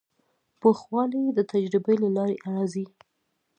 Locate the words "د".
1.37-1.39